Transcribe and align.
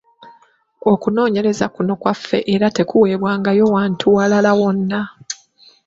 Okunoonyereza 0.91 1.65
kuno 1.75 1.93
kwaffe 2.01 2.39
era 2.53 2.67
tekuweebwangayo 2.77 3.65
wantu 3.75 4.05
walala 4.15 4.51
wonna. 4.59 5.01